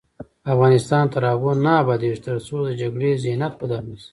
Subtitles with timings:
[0.53, 4.09] افغانستان تر هغو نه ابادیږي، ترڅو د جګړې ذهنیت بدل نه شي.